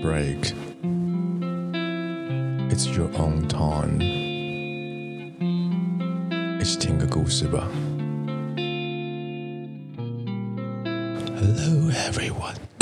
[0.00, 0.54] break.
[2.70, 4.00] It's your own time.
[6.60, 7.68] 一起听个故事吧。
[11.38, 12.54] Hello everyone.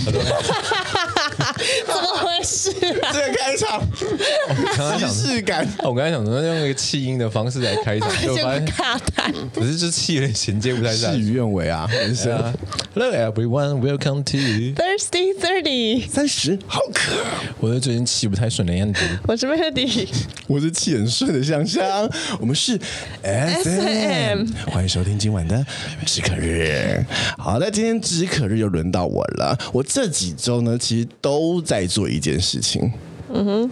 [0.05, 2.69] 怎么回事
[3.01, 3.11] 啊？
[3.13, 5.66] 这个开场，刚刚想 仪式感。
[5.78, 9.32] 我刚才想说用一个气音的方式来开场， 就发现就卡弹。
[9.54, 11.20] 只是就气有点衔接不太上事。
[11.20, 12.52] 与愿违啊，人生啊
[12.94, 14.38] Hello everyone, welcome to。
[14.80, 17.12] Thirsty Thirty，三十好渴。
[17.60, 19.00] 我的最近气不太顺的样子。
[19.26, 20.08] 我是 Melody。
[20.46, 22.08] 我是气很顺的香香，
[22.40, 22.78] 我们是
[23.22, 25.64] S M，欢迎收听今晚的
[26.04, 27.04] 止渴日。
[27.38, 29.56] 好那，今天止渴日又轮到我了。
[29.72, 32.92] 我这几周呢，其实都在做一件事情，
[33.32, 33.70] 嗯哼，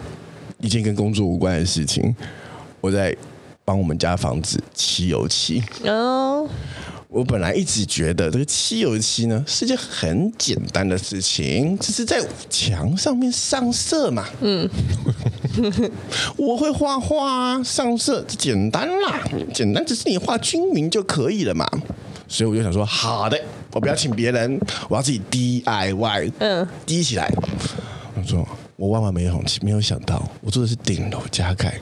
[0.61, 2.15] 一件跟工作无关的事情。
[2.81, 3.15] 我在
[3.65, 5.61] 帮我们家房子漆油漆。
[5.85, 6.47] 哦，
[7.09, 14.25] 我本来一直觉得这个漆油漆呢是件很简单的事情，只是在墙上面上色嘛。
[14.41, 14.67] 嗯，
[16.37, 19.21] 我会画画啊，上色简单啦，
[19.53, 21.67] 简单只是你画均匀就可以了嘛。
[22.27, 23.39] 所以我就想说，好的，
[23.73, 27.29] 我不要请别人，我要自己 DIY，嗯，滴起来。
[28.15, 28.47] 我说，
[28.79, 31.77] 我万万没有没有想到，我住的是顶楼加盖。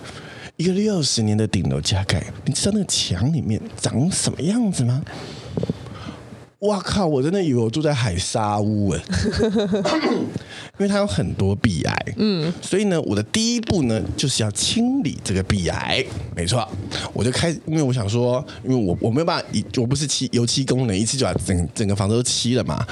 [0.55, 5.03] 一个六十年的顶楼加盖，你知道那个墙里面长什么样子吗？
[6.61, 7.05] 哇靠！
[7.05, 8.99] 我真的以为我住在海沙屋哎，
[10.79, 16.03] 因为它有很多壁癌，嗯，所以呢，我的第一步呢就是要清理这个壁癌，
[16.35, 16.67] 没错，
[17.13, 19.45] 我就开始，因为我想说，因为我我没有办法，
[19.79, 22.83] 我不是漆油漆工人，一次就把整整个房子都漆了嘛，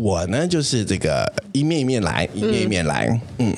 [0.00, 3.06] 我呢就是这个一面一面来，一面一面来，
[3.38, 3.50] 嗯。
[3.50, 3.56] 嗯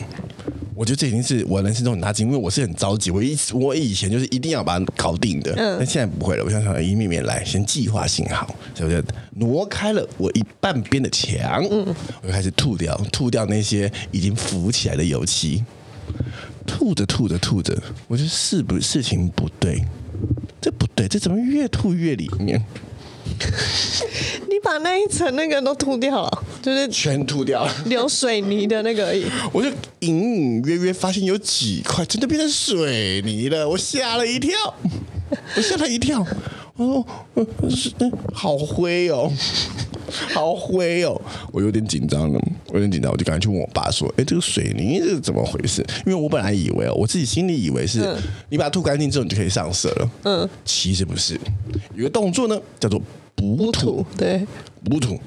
[0.74, 6.42] 我觉得这已经是我人生中很大进步，因为我是很着急，我一我以前就是一定要把它搞定的，嗯，但现在不会了。
[6.42, 15.62] 我想想，一面面来，先计划性好，所以我就挪开了我一半边的墙，嗯，我就开始吐掉，吐掉那些已经浮起来的油漆，
[16.66, 19.84] 吐着吐着吐着，我觉得是不事情不对，
[20.60, 22.60] 这不对，这怎么越吐越里面？
[24.48, 29.24] 你把那一层那个都吐掉了，就是全吐掉了，流水泥的那个而已。
[29.52, 29.68] 我就
[30.00, 34.52] 隐隐约约发现有几块真的变成水泥了，我吓了一跳，
[35.56, 36.24] 我吓了一跳，
[36.76, 37.04] 哦，
[37.70, 37.90] 是
[38.32, 39.30] 好灰哦，
[40.32, 41.20] 好灰哦，
[41.52, 48.00] 我有点紧张了，我有点紧张，我就赶紧去问我爸说：“哎，这个水泥是怎么回事？”因为我本来以为哦，我自己心里以为是
[48.50, 50.10] 你把它吐干净之后，你就可以上色了。
[50.24, 51.38] 嗯，其实不是，
[51.94, 53.00] 有个动作呢，叫做。
[53.56, 54.46] 补土，对，
[54.84, 55.18] 补土，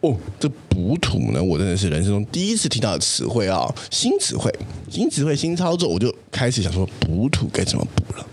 [0.00, 4.50] 哦，这补土呢，我真的是人生中第一次听到的词汇啊，新词汇，
[4.88, 8.26] 新词汇，新操作，我就开始想说补土该怎么补了，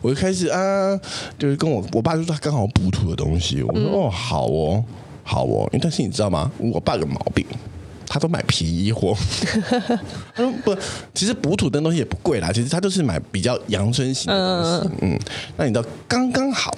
[0.00, 0.96] 我就开始啊，
[1.36, 4.84] 就是跟我我爸就说他刚好补土的东西，我说哦好哦
[5.24, 6.50] 好哦，因为但是你知道吗？
[6.58, 7.44] 我爸有个毛病，
[8.06, 9.16] 他都买便宜货，
[10.34, 10.76] 他说不，
[11.12, 15.18] 其实补土的东西也不贵啦，其实他都是买比较阳春型的东西，嗯，
[15.56, 16.72] 那你知道刚刚好。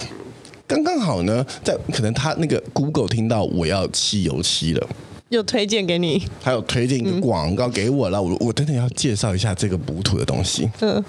[0.66, 4.88] 刚刚好呢，在可能他那个 Google 听到我要漆油漆了，
[5.28, 8.22] 又推荐给你，还有推荐一个广告给我了。
[8.22, 10.70] 我我等等要介绍一下这个补土的东西。
[10.80, 11.04] 嗯，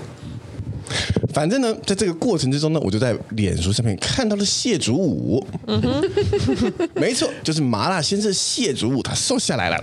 [1.34, 5.46] 反正呢，在这个过程之中呢，我就在脸书上面看到了谢祖武。
[5.68, 6.04] 嗯哼，
[6.96, 9.82] 没错，就是麻辣先生谢祖武，他瘦下来了。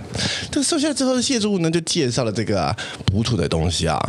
[0.51, 3.99] 这个瘦下来之后的谢祖武呢，就介绍了这个补土的东西啊，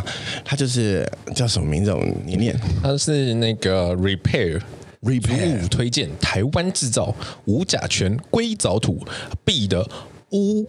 [0.43, 1.03] 他就是
[1.33, 1.91] 叫什么名字？
[2.23, 4.61] 你念，他是那个 Repair。
[5.05, 7.13] Repair 五推荐台湾制造
[7.45, 9.05] 无甲醛硅藻土
[9.43, 9.87] B 的
[10.31, 10.67] 污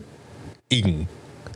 [0.69, 1.07] 影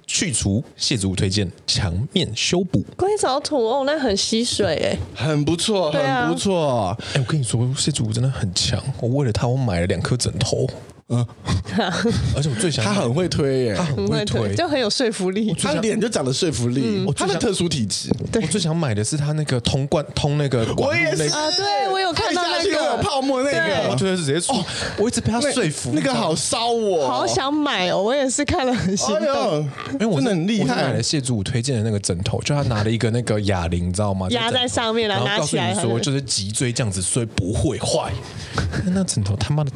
[0.06, 2.82] 去除，谢祖武推荐墙面修补。
[2.96, 6.96] 硅藻土哦，那很吸水哎，很不错，很不错。
[7.12, 10.66] 哎、啊，我跟你说，谢祖武真的很强，我为了他，我买了两颗枕头。
[11.12, 11.26] 嗯，
[12.36, 15.52] 而且我最想他很会推耶，他很会推，就很有说服力。
[15.54, 18.08] 他的脸就长得说服力，他的特殊体质。
[18.32, 24.54] 我最想买的是他那个通贯通那个管路那个啊，对我有看到那个有泡沫那个，我觉得是直接出。
[24.96, 28.02] 我一直被他说服，那个好烧我，好想买哦！
[28.02, 30.76] 我也是看了很心动，因为我真的很厉害。
[30.76, 34.26] 买了谢祖武推荐的那个枕头，就他拿了一个那个哑铃，你知道吗？
[34.30, 38.12] 压在上面，然后拿起来说就是脊椎这样子，所以不会坏。
[38.86, 39.70] 那枕头他妈的。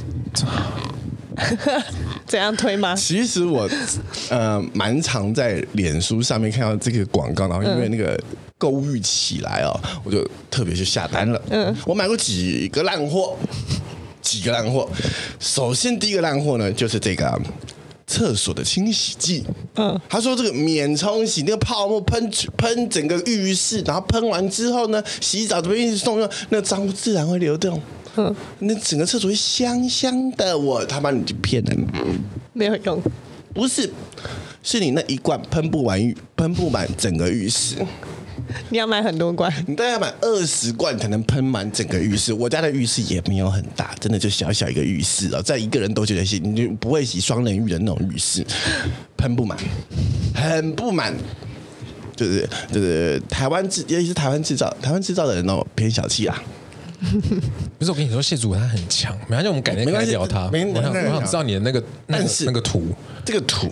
[2.27, 2.95] 怎样推吗？
[2.95, 3.69] 其实我
[4.31, 8.17] 呃蛮常在脸书上面看到这个广告，然后因为那个
[8.65, 11.43] 购物欲起来哦，我就特别去下单了。
[11.51, 13.37] 嗯，我买过几个烂货，
[14.23, 14.89] 几个烂货。
[15.39, 17.39] 首先第一个烂货呢，就是这个
[18.07, 19.45] 厕所的清洗剂。
[19.75, 27.79] 嗯，他说这个免冲洗，那个泡沫喷喷整个浴室，然后喷完之后呢，洗澡这边一直送用，那个脏污自然会流动。
[28.17, 31.87] 嗯，那整个厕所会香香的，我他妈你就骗人，
[32.55, 33.03] 没有用，
[33.53, 33.93] 不是，
[34.63, 37.77] 是你那一罐喷不完浴，喷不满整个浴室。
[38.71, 42.33] 你要买很多罐，你大概要买二十罐才能喷满整个浴室。
[42.33, 48.45] 我家的浴室也没有很大，真的就小小一个浴室啊，在一个人都觉得洗，你就不会洗双人浴的那种浴室，
[49.17, 49.59] 喷不满，
[50.35, 51.15] 很不满。
[52.17, 56.43] 就是就是台湾制，尤其是台湾制造，台湾制造的人哦偏小气啊。
[57.77, 60.49] 不是我跟你说，谢祖他很强，没关系，我们改天再聊他。
[60.53, 62.87] 我想我想知道你的那个那个那个图，
[63.25, 63.69] 这个图。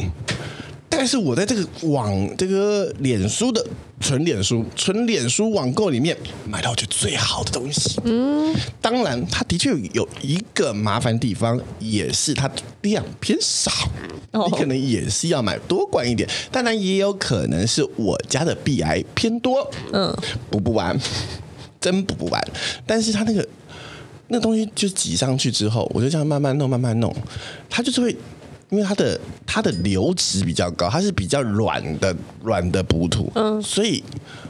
[1.03, 3.67] 但是我在这个网这个脸书的
[3.99, 6.17] 纯脸书纯脸书网购里面
[6.49, 8.01] 买到就最好的东西。
[8.05, 12.49] 嗯，当然它的确有一个麻烦地方，也是它
[12.83, 13.73] 量偏少，
[14.49, 16.29] 你可能也是要买多罐一点。
[16.53, 20.17] 当然也有可能是我家的 B I 偏多，嗯，
[20.51, 20.97] 补不完，
[21.81, 22.41] 真补不完。
[22.87, 23.45] 但是它那个
[24.29, 27.13] 那东西就挤上去之后，我就这样慢慢弄，慢慢弄，
[27.69, 28.17] 它就是会。
[28.73, 34.03] 因为它的它的流质比较高，它是比较软的软的补土，嗯，所以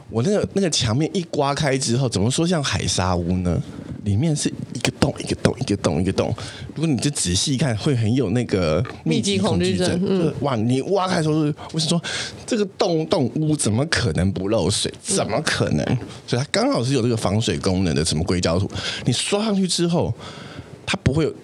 [0.08, 3.60] 我那个那个墙面一刮开之后，怎么说像海沙屋呢？
[4.04, 6.34] 里面是一个洞一个洞一个洞一个洞，
[6.74, 10.00] 如果你就仔细看，会很有那个密集恐惧症。
[10.04, 12.00] 嗯，哇，你挖开的时候，我是说
[12.46, 14.92] 这个洞洞屋怎么可能不漏水？
[15.02, 15.84] 怎么可能？
[16.26, 18.68] 所以它刚好是有这个防水功能的，什么硅胶土，
[19.04, 20.14] 你刷上去之后，
[20.86, 21.34] 它不会有。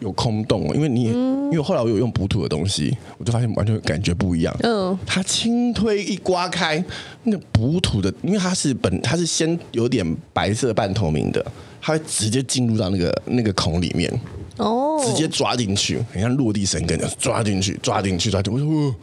[0.00, 4.54] 有空洞，因为你，因为后来我有用补土的东西，我就发现完全感觉不一样。
[4.62, 6.82] 嗯，它轻推一刮开，
[7.24, 11.44] 那个补土的，因为它是本，它是先有点白色半透明的，
[11.80, 14.12] 它会直接进入到那个那个孔里面，
[14.58, 18.94] 哦，直接抓进去，很像落地生根的，抓进去，抓进去，抓进去，我说，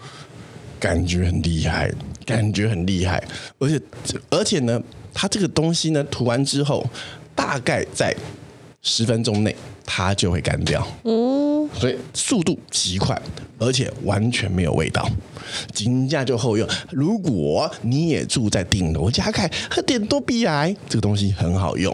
[0.80, 1.92] 感觉很厉害，
[2.26, 3.24] 感觉很厉害，
[3.58, 3.82] 而且
[4.30, 4.82] 而且呢，
[5.14, 6.86] 它这个东西呢，涂完之后，
[7.34, 8.16] 大概在
[8.84, 9.56] 十分钟内。
[9.86, 13.22] 它就会干掉，嗯，所以速度极快，
[13.60, 15.06] 而且完全没有味道，
[15.74, 16.66] 金价就后用。
[16.90, 21.94] 如果你也住在顶楼加盖，喝点多比癌，这个东西很好用，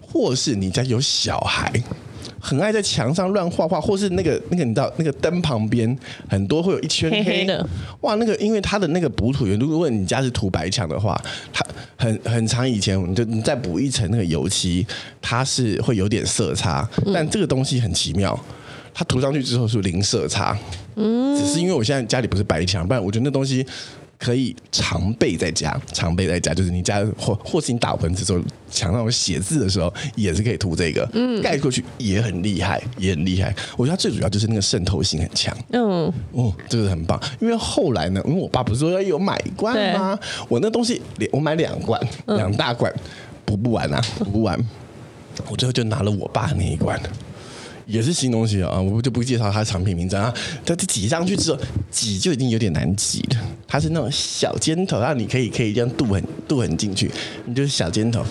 [0.00, 1.72] 或是你家有小孩。
[2.44, 5.96] 很爱在墙上乱画画，或是那个那个你知道那个灯旁边
[6.28, 7.64] 很多会有一圈黑，黑的，
[8.00, 11.16] 哇，那个因为它的那个补土源，如果你家是涂白墙的话，
[11.52, 11.64] 它
[11.96, 14.84] 很很长以前你就你再补一层那个油漆，
[15.20, 18.38] 它是会有点色差，但这个东西很奇妙，
[18.92, 20.58] 它涂上去之后是零色差，
[20.96, 23.64] 嗯，只是因为我现在家里不是白墙，不然我觉得那东西。
[24.22, 28.40] 可以常备在家，常备在家，就是你家或或是你打蚊子的时候，
[28.70, 33.52] 墙上写字的时候，也是可以涂这个，嗯，盖过去也很厉害，也很厉害。
[33.76, 37.20] 我觉得它最主要就是那个渗透性很强，嗯，哦，这个很棒。
[37.40, 40.16] 因为后来呢，因为我爸不是说要有买一罐吗？
[40.48, 41.02] 我那东西
[41.32, 42.94] 我买两罐，两大罐，
[43.44, 44.56] 补不完啊，补不完，
[45.48, 46.96] 我最后就拿了我爸那一罐。
[47.92, 50.32] 也是新东西啊，我就不介绍它产品名称啊。
[50.64, 51.60] 它挤上去之后，
[51.90, 53.36] 挤就已经有点难挤了。
[53.68, 57.10] 它是那种小尖头，然后你可以可以这样镀很镀很进去，
[57.44, 58.24] 你就是小尖头。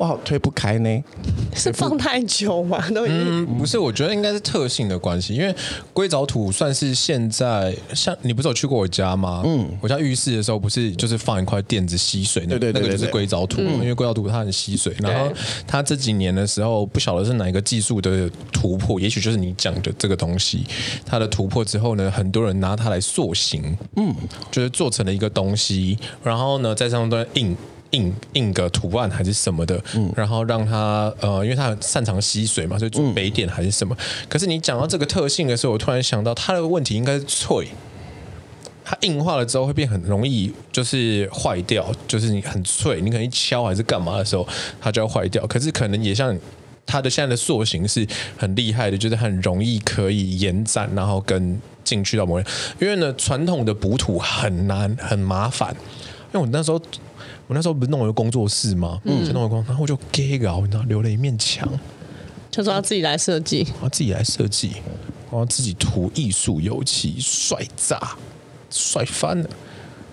[0.00, 1.04] 哇，推不开呢？
[1.54, 2.78] 是放太久吗？
[2.94, 5.54] 都已经嗯，不是，我觉得应该是特性的关系，因为
[5.92, 9.42] 硅藻土算是现在像你不是有去过我家吗？
[9.44, 14.94] 嗯，我家浴室的时候不是就是放一块垫子吸水，那那个就是硅藻土，因为硅藻土它很吸水。
[15.00, 15.30] 然后
[15.66, 20.64] 它这几年的时候，不晓得是哪一个技术的突破，也许就是你讲的这个东西，
[21.04, 24.14] 它的突破之后呢，很多人拿它来塑形，嗯，
[24.50, 27.54] 就是做成了一个东西，然后呢在上面都印。
[27.90, 33.92] 印印个图案还是什么的，嗯，然后让它呃，因为它很擅长吸水嘛，所以做北点还是什么。
[33.98, 37.66] 嗯、可是你讲到这个特性的时候，我突然想到它的问题应该是脆，
[38.84, 44.46] 它硬化了之后会变很容易就是坏掉，就是你很脆，你可能一敲还是干嘛的时候，
[44.80, 45.44] 它就要坏掉。
[45.48, 46.38] 可是可能也像
[46.86, 48.06] 它的现在的塑形是
[48.36, 52.46] 很厉害的，就是很容易可以延展，然后跟进去到某人。
[52.78, 55.74] 因为呢，传统的补土很难很麻烦，
[56.32, 56.80] 因为我那时候。
[57.50, 59.00] 我那时候不是弄了一个工作室吗？
[59.02, 61.68] 嗯，弄了工，然后我就给搞，你知道，留了一面墙，
[62.48, 64.68] 就说要自己来设计，然后自己来设计，
[65.28, 68.16] 然后自己涂艺术油漆，帅炸，
[68.70, 69.50] 帅翻了。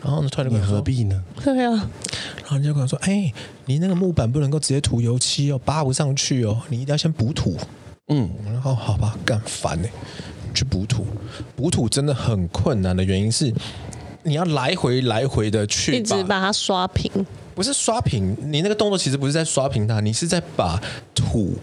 [0.02, 1.24] 然后呢，突然就跟何必呢？
[1.44, 1.74] 对啊。
[2.42, 3.32] 然后人家跟我说：“哎，
[3.66, 7.56] 你那个木板不能够直接涂油漆哦，扒不上去哦，你一定要先补土。”
[8.10, 9.88] 嗯，然后好吧，干烦呢，
[10.56, 11.06] 去补土。
[11.56, 13.54] 补土真的很困难的原因是。
[14.24, 17.12] 你要来回来回的去，一直把它刷平，
[17.56, 20.82] 不是刷平，你那个动作其实不是在刷平它，你是在把
[21.16, 21.56] 土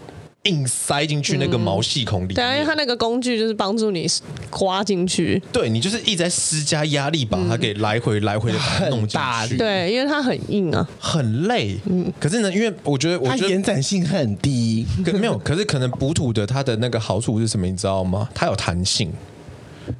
[0.43, 2.35] 硬塞进去那个毛细孔里面。
[2.35, 4.07] 对啊，因为它那个工具就是帮助你
[4.51, 5.41] 刮进去。
[5.51, 8.59] 对，你就是一直在施加压力，把它给来回来回的
[8.89, 9.57] 弄进去。
[9.57, 11.75] 对，因为它很硬啊，很累。
[11.85, 14.85] 嗯，可是呢，因为我觉得，我觉得它延展性很低。
[15.03, 17.65] 可没有，可是可能补土的它的那个好处是什么？
[17.65, 18.29] 你知道吗？
[18.35, 19.11] 它有弹性。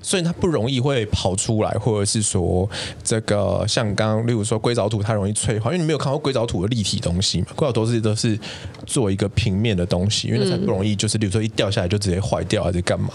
[0.01, 2.69] 所以它不容易会跑出来，或者是说
[3.03, 8.37] 这个像刚刚例如说硅藻土，它容易脆化，因为你没有看过硅藻土的立体东西嘛，硅藻土是都是
[8.85, 13.09] 做一个平面的东西，因为那才不容易就是例如说一掉下来就直接坏掉还是干嘛，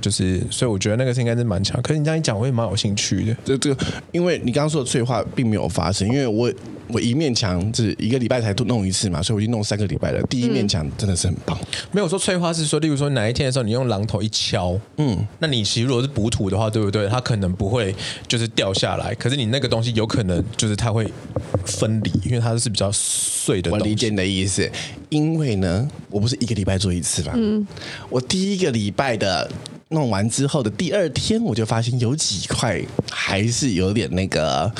[0.00, 1.80] 就是所以我觉得那个是应该是蛮强。
[1.82, 3.36] 可是你这样一讲，我也蛮有兴趣的。
[3.44, 6.52] 这这个，因为你刚刚说的脆化并没有发生，因为我
[6.88, 10.20] 我一面墙是一个礼拜才弄一次嘛，所以我已经弄三个礼拜了。
[10.24, 11.56] 第一面墙真的是很棒。
[11.92, 17.08] 没有说脆化是说，例如说哪一天的时候你用榔头一敲，嗯，那你其实如果是补土的话，对不对？
[17.08, 17.94] 它可能不会
[18.28, 21.10] 就是掉下来，可是你那个东西有可能就是它会
[21.64, 23.82] 分离，因为它是比较碎的东西。
[23.82, 24.70] 我理解你的意思，
[25.08, 27.66] 因为呢，我不是一个礼拜做一次嘛，嗯，
[28.08, 29.50] 我第一个礼拜的。
[29.92, 34.72] 弄完之后的第二天，我就发现有几块还是有点那个，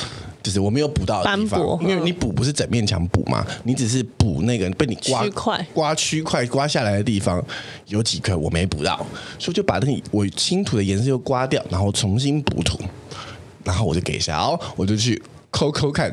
[0.43, 1.61] 就是我没有补到的地方。
[1.81, 5.25] 因为你补不是整面墙补嘛，你只是补那个被你刮
[5.73, 7.43] 刮区块刮下来的地方，
[7.87, 9.05] 有几块我没补到，
[9.39, 12.79] 所以就把那个我新土的颜色又刮掉，然后重新补土，
[13.65, 15.21] 然后我就给小，我就去。
[15.53, 16.09] 抠抠看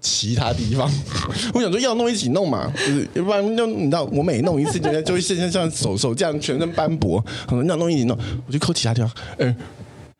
[0.00, 0.90] 其他地方，
[1.54, 7.24] 我想说要弄一起弄嘛，就是要不然就你知道，我每弄一次，就就会现在像手手这样全身斑驳。
[7.46, 8.18] 可能要弄一起弄，
[8.48, 9.56] 我就抠其他地方，哎、欸，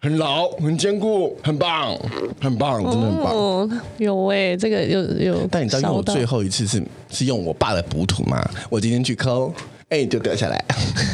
[0.03, 1.95] 很牢，很坚固，很棒，
[2.41, 3.35] 很棒，真的很棒。
[3.35, 5.47] 哦、有哎、欸，这个有有。
[5.51, 9.53] 但你知道，因为我最后一次是是用我爸的补土嘛，我今天去抠。
[9.91, 10.65] 哎、欸，就掉下来。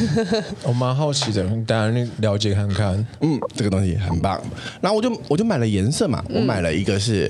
[0.63, 3.07] 我蛮好奇的，大家你了解看看。
[3.23, 4.41] 嗯，这个东西很棒。
[4.81, 7.29] 然后我就我就买了颜色嘛，我买了一个是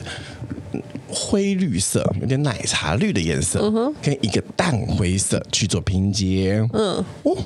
[1.08, 6.66] 灰绿色，有点奶茶绿的颜色，嗯、跟一个淡灰色去做拼接。
[6.72, 7.36] 嗯，哦，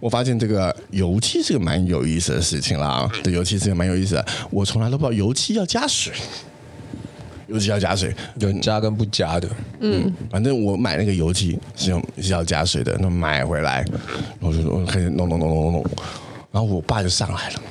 [0.00, 3.10] 我发现这个油漆是个蛮有意思的事情啦。
[3.22, 6.12] 这油漆是个蛮有意思的，我从来都不知道油漆要加水。
[7.48, 9.46] 油漆要加水，有加跟不加的。
[9.80, 12.96] 嗯，反正我买那个油漆是用是要加水的。
[12.98, 13.84] 那买回来，
[14.40, 15.86] 我就我开始弄弄弄弄弄弄，
[16.50, 17.62] 然后我爸就上来了，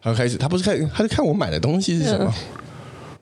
[0.00, 2.32] 他就开始，他不是看，他就看我买的东西是什么。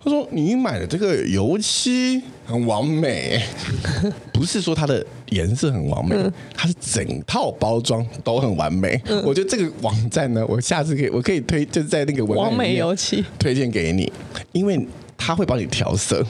[0.07, 3.43] 他说：“你买的这个油漆很完美，
[4.33, 6.15] 不是说它的颜色很完美，
[6.55, 9.01] 它是整套包装都很完美。
[9.25, 13.25] 我觉得这个网站呢，我下次可以，我可以推，就是在那个完美油漆。
[13.37, 14.11] 推荐给你，
[14.53, 14.81] 因为。”
[15.19, 16.25] 他会帮你调色，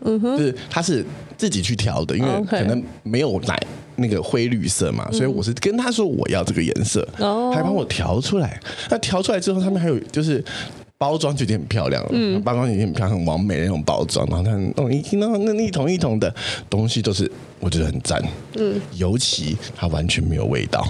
[0.00, 1.02] 嗯哼，就是他是
[1.38, 3.56] 自己去调的，因为可能没有奶
[3.94, 8.60] 那个灰绿色嘛，所以我是跟他说我要这个颜色，哦，还帮我调出来。
[8.90, 10.44] 那调出来之后，上面还有就是
[10.98, 16.34] 包装就已经很漂亮了，嗯，包装已经很漂亮，很完美的那种包装，然后它那一听到那一桶一桶的
[16.70, 18.22] 东西都是我觉得很赞，
[18.54, 20.86] 嗯，尤其它完全没有味道。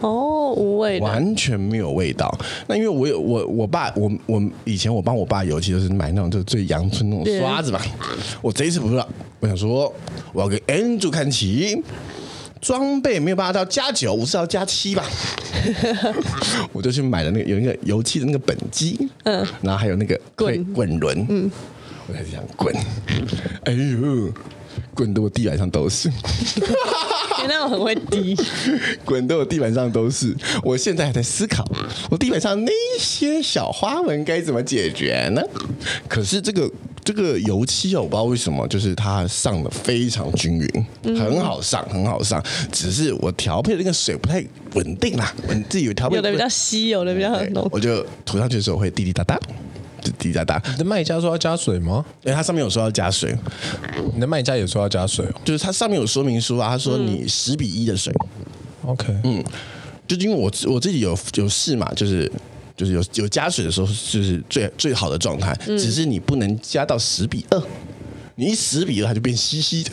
[0.00, 2.32] 哦，无味，完全没有味道。
[2.68, 7.84] 那因为我有我我爸我我以前我帮我爸油漆就是买那种就最阳春那种刷子吧。
[8.40, 9.02] 我这一次不是，
[9.40, 9.92] 我想说
[10.32, 11.82] 我要给 Andrew 看齐
[12.60, 15.04] 装备，没有办法到加九，我是要加七吧。
[16.72, 21.50] 我就去买了那个有一个油漆的那个本机，嗯，然后还有那个滚滚轮，嗯，
[22.06, 22.74] 我开始想滚，
[23.64, 24.32] 哎呦，
[24.94, 26.10] 滚得我地板上都是。
[27.48, 28.36] 那我很会滴，
[29.04, 30.34] 滚到我地板上都是。
[30.62, 31.64] 我现在还在思考，
[32.10, 35.42] 我地板上那些小花纹该怎么解决呢？
[36.08, 36.70] 可是这个
[37.08, 42.44] 这个油漆哦，我不知道为什么，就是它上的非常均匀，很好上，很好上。
[42.70, 47.66] 只是我调配的那个水不太稳定啦，我自己有调配，有的比较稀，有的比较浓。
[47.72, 49.40] 我就涂上去的时候会滴滴答答。
[50.02, 52.04] 就滴答答，你的卖家说要加水吗？
[52.24, 53.34] 因为它上面有说要加水。
[54.12, 58.12] 你的卖家也说要加水哦，就是它上面有说明书啊，他说你十比一的水。
[58.84, 59.42] OK，嗯，
[60.06, 62.30] 就因为我我自己有有试嘛，就是
[62.78, 67.62] 就是有有加水的时候，就是最最好的状态，只是你不能加到十比二，
[68.36, 69.90] 你一十比二它就变稀稀的，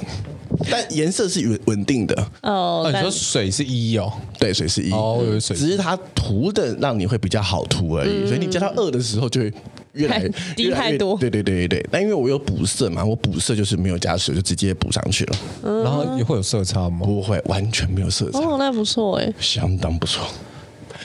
[0.71, 2.31] 但颜色是稳稳定的。
[2.43, 4.13] 哦，你说水是一哦？
[4.39, 9.51] 对，水是一哦，水只是它涂的让你会比较好涂而已，所以你加到二的时候就会。
[9.95, 10.27] 越来
[10.57, 15.37] 低太多，对对对对对，但因为我有补色嘛，我补色就是没有加水，就直接补上去了。
[15.63, 17.05] 嗯、然后也会有色差吗？
[17.05, 18.39] 不会，完全没有色差。
[18.39, 20.27] 哦，那不错哎，相当不错，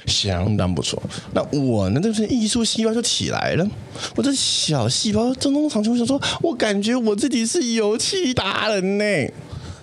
[0.06, 1.02] 相当不错。
[1.32, 3.66] 那我呢，就是艺术细胞就起来了。
[4.16, 9.04] 我这小细胞正中长就想说，我感觉我自己是油漆达人呢。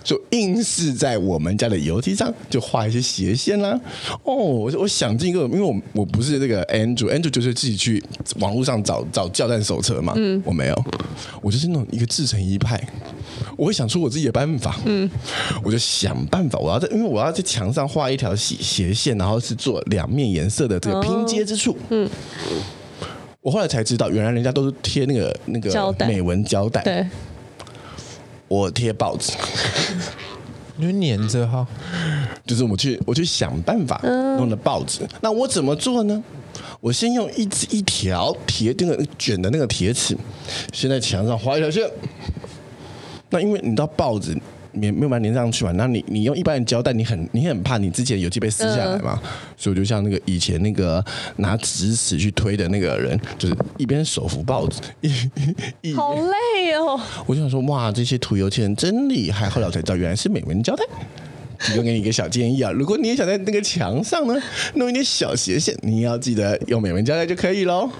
[0.04, 3.80] 就硬是在我们家的油漆上就画一些斜线啦、啊。
[4.22, 8.02] 哦，我我想尽一个，因为我我不是这个 Andrew，Andrew 就是自己去
[8.38, 10.14] 网络上找找教战手册嘛。
[10.16, 10.84] 嗯，我没有，
[11.42, 12.82] 我就是那种一个自成一派。
[13.58, 14.76] 我会想出我自己的办法。
[14.86, 15.10] 嗯，
[15.64, 21.76] 我就想办法，我要在，因为我要在墙上画一条斜斜线，然后是做两面颜色的这个拼接之处。
[21.90, 22.08] 嗯，
[23.42, 26.80] 我后来才知道，原来人家都是贴那个那个美纹胶带。
[26.82, 27.04] 对。
[28.46, 29.32] 我贴报纸，
[30.76, 31.66] 你就粘着哈，
[32.46, 34.00] 就是我去我去想办法
[34.38, 35.00] 弄的报纸。
[35.20, 36.24] 那我怎么做呢？
[36.80, 40.16] 我先用一支一条铁那个卷的那个铁尺，
[40.72, 41.86] 先在墙上画一条线。
[43.30, 44.36] 那因为你知道报纸
[44.72, 51.04] 没没有办法粘上去嘛，那你你用一般的胶带，你很你很怕你之前油漆被撕下来嘛，嗯、所以我就像那个以前那个
[51.36, 55.10] 拿直尺去推的那个人，就是一边手扶报纸，一
[55.80, 57.00] 一好累哦。
[57.26, 60.84] 我就想说，哇，这些涂油漆人真厉害，后来我才知道原来是美纹胶带。
[61.58, 64.40] 提供给你一个小建议啊，如果你也想在那个墙上呢
[64.74, 67.90] 弄一点小斜线，你要记得用美纹胶带就可以喽。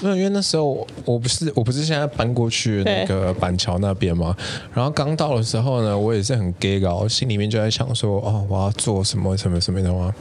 [0.00, 4.36] 那因为那时候我不是我不是现在搬过去那个板桥那边吗？
[4.74, 10.14] 然后刚到的时候呢，我也是很 gay 搞，心里面就在想说，哦，我要做什么什么什么的话？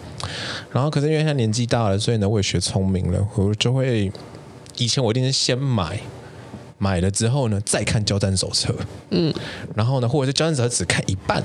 [0.72, 4.12] 然后可是因为现在年纪大了，所以呢，我也学聪明了，我就会
[4.78, 6.00] 以前我一定是先买，
[6.78, 8.74] 买了之后呢，再看交战手册，
[9.10, 9.34] 嗯，
[9.76, 11.44] 然后呢，或者是交战手册只看一半。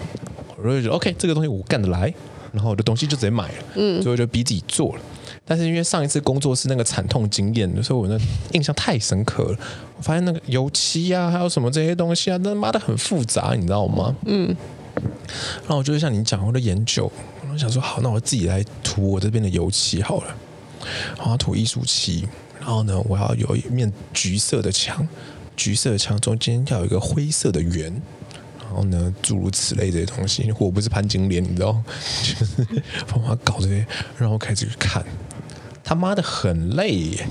[0.62, 2.12] 我就觉得 OK，这个东西我干得来，
[2.52, 5.02] 然后我的东西就直接买了，嗯，所以我就逼自己做了。
[5.44, 8.16] 但是因为上一次工作是那个惨痛经验，所以我那
[8.52, 9.58] 印象太深刻了。
[9.96, 14.14] 我发现那个油漆啊，还有什么这些东西啊，那妈的很复杂，你知道吗？
[14.26, 14.54] 嗯。
[15.62, 17.10] 然后我就像你讲，我的研究，
[17.52, 20.34] 我想说好，那我自己来涂我这边的油漆好了。
[21.16, 22.26] 然后涂艺术漆，
[22.58, 25.06] 然后呢，我要有一面橘色的墙，
[25.56, 28.00] 橘色的墙中间要有一个灰色的圆。
[28.70, 31.82] 然后呢，诸如此类这些东西，我不是潘金莲，你知道，
[32.22, 32.64] 就是
[33.08, 33.84] 帮他搞这些，
[34.16, 35.04] 然后开始去看，
[35.82, 37.26] 他妈的很累耶！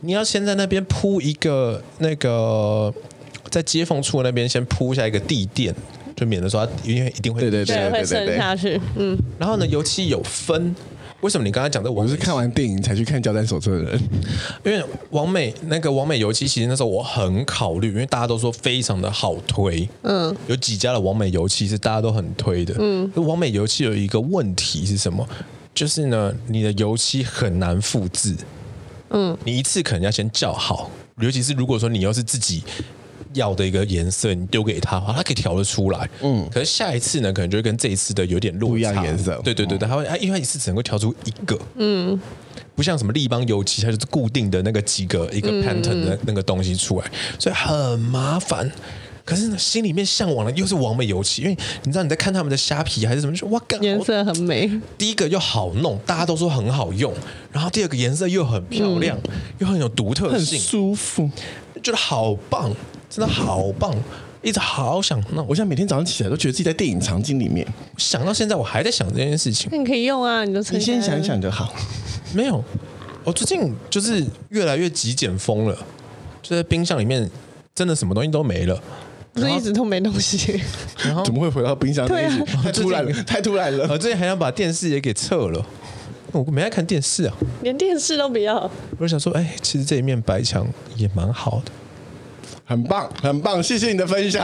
[0.00, 2.92] 你要先在那边铺一个那个，
[3.50, 5.72] 在接缝处那边先铺下一个地垫，
[6.16, 9.16] 就免得说他因为一定会对对对会渗下去，嗯。
[9.38, 10.74] 然后呢，油漆有分。
[11.24, 11.90] 为什么你刚才讲的？
[11.90, 13.98] 我是看完电影才去看交战手册的人。
[14.62, 19.88] 因为王美那个王美油漆，其实那时候我很考虑，因为大家都说非常的好推。
[20.02, 22.74] 嗯，有几家的王美油漆是大家都很推的。
[22.78, 25.26] 嗯，王美油漆有一个问题是什么？
[25.72, 28.36] 就是呢，你的油漆很难复制。
[29.08, 32.62] 嗯，你一次可能要先叫好，尤其是如果说你要是自己。
[33.34, 36.08] 要的一个颜色，你丢给他，他可以调得出来。
[36.22, 38.72] 嗯，可是下一次呢，可能就会跟这一次的有点落差。
[38.72, 39.40] 不一样颜色。
[39.44, 41.58] 对对对，他会，因为他一次只能够调出一个。
[41.76, 42.18] 嗯，
[42.74, 48.70] 不像什么立邦油漆，它就是固定的那个几个一个 pattern 的那个东西出来，所以很麻烦。
[49.24, 54.70] 可是呢，心里面向往的又是完美油漆，因为你知道你在看他们的虾皮还是什么，就哇，颜色很美。
[54.98, 57.10] 第一个又好弄，大家都说很好用，
[57.50, 61.30] 然后第二个颜色又很漂亮，嗯、又很有独特性，很舒服，
[61.82, 62.70] 觉得好棒。
[63.14, 63.94] 真的好棒，
[64.42, 65.22] 一直好想。
[65.36, 67.64] 那我现在每天早上起来都觉得自己在电影场景里面。
[67.96, 69.68] 想到现在，我还在想这件事情。
[69.70, 71.72] 那你可以用啊，你就你先想一想就好。
[72.32, 72.60] 没有，
[73.22, 75.78] 我最近就是越来越极简风了，
[76.42, 77.30] 就在冰箱里面
[77.72, 78.82] 真的什么东西都没了，
[79.32, 80.60] 不是一直都没东西。
[81.04, 82.08] 然后怎么会回到冰箱？
[82.08, 83.86] 对啊，太突然了，太突然了。
[83.88, 85.64] 我最近还想把电视也给撤了，
[86.32, 88.68] 我没爱看电视啊，连电视都不要。
[88.98, 91.70] 我就想说，哎，其实这一面白墙也蛮好的。
[92.64, 94.42] 很棒，很棒，谢谢你的分享。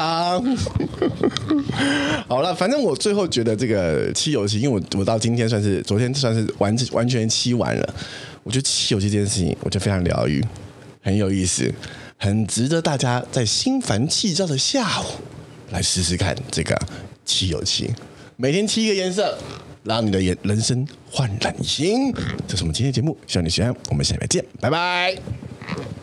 [2.29, 7.95] 好了，反正我最后觉得这个漆油漆，因为我我到今天算是昨天算是完完全漆完了。
[8.43, 10.45] 我觉得漆油漆这件事情，我觉得非常疗愈，
[11.03, 11.73] 很有意思，
[12.19, 15.05] 很值得大家在心烦气躁的下午
[15.71, 16.79] 来试试看这个
[17.25, 17.91] 漆油漆。
[18.37, 19.39] 每天漆一个颜色，
[19.85, 22.13] 让你的人人生焕然一新。
[22.49, 23.75] 这是我们今天的节目，希望你喜欢。
[23.91, 26.00] 我们下面见，拜拜。